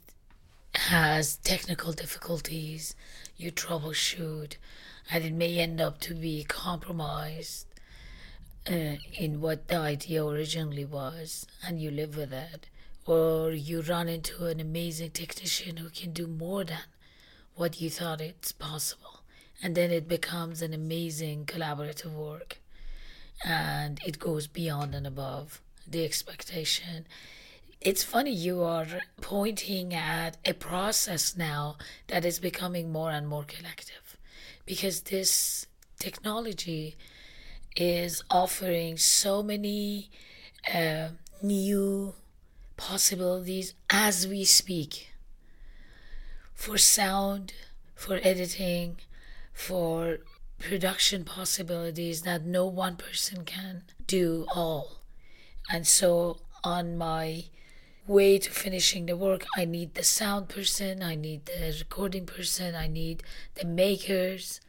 has 0.75 1.37
technical 1.39 1.93
difficulties. 1.93 2.95
You 3.37 3.51
troubleshoot, 3.51 4.57
and 5.11 5.25
it 5.25 5.33
may 5.33 5.59
end 5.59 5.81
up 5.81 6.01
to 6.01 6.15
be 6.15 6.45
compromised 6.45 7.67
uh, 8.71 8.97
in 9.19 9.41
what 9.41 9.69
the 9.69 9.77
idea 9.77 10.25
originally 10.25 10.85
was, 10.85 11.47
and 11.67 11.81
you 11.81 11.91
live 11.91 12.17
with 12.17 12.31
that. 12.31 12.67
Or 13.07 13.53
you 13.53 13.83
run 13.83 14.09
into 14.09 14.47
an 14.47 14.61
amazing 14.61 15.11
technician 15.11 15.77
who 15.77 15.91
can 15.91 16.13
do 16.13 16.27
more 16.27 16.65
than 16.65 16.79
what 17.55 17.81
you 17.81 17.91
thought 17.91 18.21
it's 18.21 18.53
possible. 18.53 19.21
And 19.63 19.75
then 19.75 19.91
it 19.91 20.09
becomes 20.09 20.63
an 20.63 20.73
amazing 20.73 21.45
collaborative 21.45 22.15
work. 22.15 22.61
And 23.45 24.01
it 24.07 24.19
goes 24.19 24.47
beyond 24.47 24.95
and 24.95 25.07
above 25.07 25.61
the 25.87 26.05
expectation. 26.05 27.07
It's 27.81 28.03
funny, 28.03 28.33
you 28.33 28.63
are 28.63 28.87
pointing 29.21 29.93
at 29.93 30.39
a 30.47 30.55
process 30.55 31.37
now 31.37 31.77
that 32.09 32.25
is 32.25 32.39
becoming 32.39 32.91
more 32.91 33.11
and 33.11 33.29
more 33.29 33.45
collective 33.45 34.04
because 34.67 35.03
this 35.03 35.67
technology 35.99 36.97
is 37.77 38.23
offering 38.31 38.97
so 38.97 39.43
many 39.43 40.11
uh, 40.73 41.09
new 41.43 42.15
possibilities 42.77 43.75
as 43.91 44.27
we 44.27 44.45
speak 44.45 45.15
for 46.55 46.79
sound, 46.79 47.53
for 47.95 48.21
editing, 48.23 48.97
for 49.53 50.19
production 50.59 51.25
possibilities 51.25 52.23
that 52.23 52.45
no 52.45 52.67
one 52.67 52.97
person 52.97 53.45
can 53.45 53.83
do 54.07 54.47
all. 54.55 55.01
And 55.71 55.87
so, 55.87 56.39
on 56.63 56.97
my 56.97 57.45
way 58.07 58.39
to 58.39 58.51
finishing 58.51 59.07
the 59.07 59.17
work, 59.17 59.47
I 59.57 59.65
need 59.65 59.95
the 59.95 60.05
sound 60.05 60.49
person, 60.49 61.03
I 61.03 61.15
need 61.15 61.47
the 61.47 61.75
recording 61.79 62.27
person, 62.27 62.75
I 62.75 62.87
need 62.87 63.23
the 63.55 63.67
makers, 63.67 64.61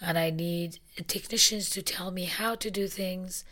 and 0.00 0.18
I 0.18 0.30
need 0.30 0.78
technicians 1.06 1.70
to 1.70 1.82
tell 1.82 2.10
me 2.10 2.24
how 2.24 2.54
to 2.56 2.70
do 2.70 2.88
things 2.88 3.44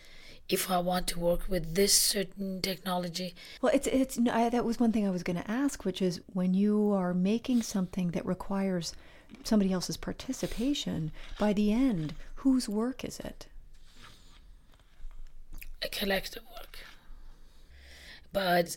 if 0.49 0.71
I 0.71 0.79
want 0.79 1.07
to 1.09 1.21
work 1.21 1.43
with 1.49 1.75
this 1.75 1.93
certain 1.93 2.61
technology. 2.63 3.35
Well, 3.61 3.73
it's 3.75 3.87
it's 3.87 4.19
I, 4.31 4.49
that 4.49 4.65
was 4.65 4.81
one 4.81 4.93
thing 4.93 5.07
I 5.07 5.11
was 5.11 5.23
going 5.23 5.41
to 5.41 5.51
ask, 5.51 5.85
which 5.85 6.01
is 6.01 6.21
when 6.33 6.55
you 6.55 6.93
are 6.93 7.13
making 7.13 7.63
something 7.63 8.13
that 8.13 8.25
requires 8.25 8.95
somebody 9.45 9.73
else's 9.73 9.99
participation, 9.99 11.13
by 11.39 11.53
the 11.53 11.71
end, 11.71 12.15
whose 12.37 12.69
work 12.69 13.05
is 13.05 13.21
it? 13.21 13.47
A 15.83 15.89
collective 15.89 16.45
work. 16.57 16.79
But 18.33 18.77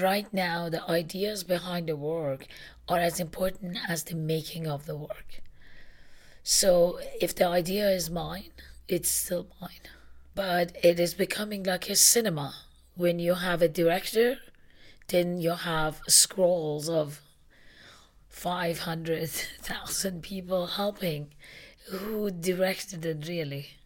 right 0.00 0.32
now, 0.32 0.68
the 0.68 0.88
ideas 0.88 1.44
behind 1.44 1.88
the 1.88 1.96
work 1.96 2.46
are 2.88 2.98
as 2.98 3.20
important 3.20 3.78
as 3.88 4.04
the 4.04 4.14
making 4.14 4.66
of 4.66 4.86
the 4.86 4.96
work. 4.96 5.42
So 6.42 7.00
if 7.20 7.34
the 7.34 7.48
idea 7.48 7.90
is 7.90 8.08
mine, 8.08 8.52
it's 8.86 9.10
still 9.10 9.48
mine. 9.60 9.88
But 10.34 10.76
it 10.82 11.00
is 11.00 11.14
becoming 11.14 11.64
like 11.64 11.90
a 11.90 11.96
cinema. 11.96 12.54
When 12.94 13.18
you 13.18 13.34
have 13.34 13.62
a 13.62 13.68
director, 13.68 14.36
then 15.08 15.40
you 15.40 15.50
have 15.50 16.02
scrolls 16.06 16.88
of 16.88 17.20
500,000 18.28 20.22
people 20.22 20.66
helping. 20.66 21.34
Who 21.90 22.30
directed 22.30 23.04
it 23.04 23.26
really? 23.26 23.78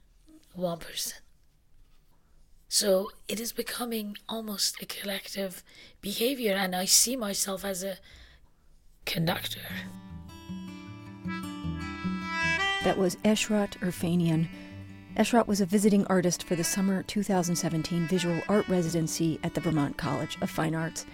One 0.54 0.78
person. 0.78 1.19
So 2.72 3.11
it 3.26 3.40
is 3.40 3.50
becoming 3.52 4.16
almost 4.28 4.80
a 4.80 4.87
collective 4.87 5.64
behavior, 6.00 6.54
and 6.54 6.76
I 6.76 6.85
see 6.85 7.16
myself 7.16 7.64
as 7.64 7.83
a 7.83 7.96
conductor. 9.04 9.66
That 12.85 12.96
was 12.96 13.16
Eshrat 13.24 13.76
Erfanian. 13.80 14.48
Eshrat 15.16 15.48
was 15.48 15.61
a 15.61 15.66
visiting 15.66 16.06
artist 16.06 16.44
for 16.44 16.54
the 16.54 16.62
summer 16.62 17.02
2017 17.02 18.06
visual 18.06 18.40
art 18.48 18.68
residency 18.68 19.40
at 19.42 19.54
the 19.54 19.61
Vermont 19.61 19.96
College 19.98 20.38
of 20.40 20.48
Fine 20.48 20.76
Arts. 20.76 21.06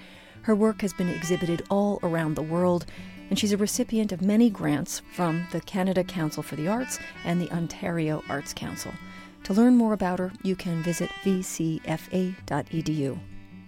Her 0.42 0.54
work 0.54 0.82
has 0.82 0.92
been 0.92 1.08
exhibited 1.08 1.62
all 1.70 2.00
around 2.02 2.34
the 2.34 2.42
world, 2.42 2.84
and 3.30 3.38
she's 3.38 3.54
a 3.54 3.56
recipient 3.56 4.12
of 4.12 4.20
many 4.20 4.50
grants 4.50 5.00
from 5.14 5.46
the 5.52 5.62
Canada 5.62 6.04
Council 6.04 6.42
for 6.42 6.56
the 6.56 6.68
Arts 6.68 6.98
and 7.24 7.40
the 7.40 7.50
Ontario 7.50 8.22
Arts 8.28 8.52
Council. 8.52 8.92
To 9.46 9.54
learn 9.54 9.76
more 9.76 9.92
about 9.92 10.18
her, 10.18 10.32
you 10.42 10.56
can 10.56 10.82
visit 10.82 11.08
vcfa.edu. 11.22 11.78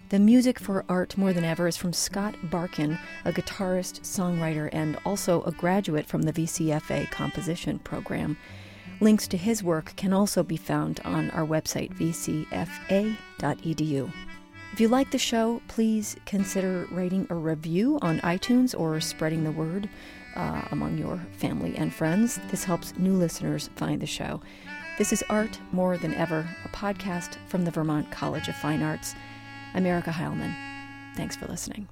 The 0.08 0.18
music 0.18 0.58
for 0.58 0.84
Art 0.88 1.16
More 1.16 1.32
Than 1.32 1.44
Ever 1.44 1.68
is 1.68 1.76
from 1.76 1.92
Scott 1.92 2.34
Barkin, 2.50 2.98
a 3.24 3.32
guitarist, 3.32 4.00
songwriter, 4.00 4.68
and 4.72 4.98
also 5.04 5.42
a 5.42 5.52
graduate 5.52 6.04
from 6.04 6.22
the 6.22 6.32
VCFA 6.32 7.08
composition 7.12 7.78
program. 7.78 8.36
Links 9.00 9.28
to 9.28 9.36
his 9.36 9.62
work 9.62 9.92
can 9.94 10.12
also 10.12 10.42
be 10.42 10.56
found 10.56 10.98
on 11.04 11.30
our 11.30 11.46
website, 11.46 11.94
vcfa.edu. 11.94 12.42
If 14.72 14.80
you 14.80 14.88
like 14.88 15.12
the 15.12 15.18
show, 15.18 15.62
please 15.68 16.16
consider 16.26 16.88
writing 16.90 17.24
a 17.30 17.36
review 17.36 18.00
on 18.02 18.18
iTunes 18.22 18.76
or 18.76 19.00
spreading 19.00 19.44
the 19.44 19.52
word 19.52 19.88
uh, 20.34 20.62
among 20.72 20.98
your 20.98 21.24
family 21.36 21.76
and 21.76 21.94
friends. 21.94 22.40
This 22.50 22.64
helps 22.64 22.98
new 22.98 23.12
listeners 23.12 23.70
find 23.76 24.00
the 24.00 24.06
show. 24.06 24.40
This 24.98 25.12
is 25.12 25.22
Art 25.30 25.60
More 25.70 25.96
Than 25.96 26.12
Ever, 26.14 26.44
a 26.64 26.68
podcast 26.70 27.36
from 27.46 27.64
the 27.64 27.70
Vermont 27.70 28.10
College 28.10 28.48
of 28.48 28.56
Fine 28.56 28.82
Arts. 28.82 29.14
I'm 29.72 29.86
Erica 29.86 30.10
Heilman. 30.10 30.52
Thanks 31.14 31.36
for 31.36 31.46
listening. 31.46 31.86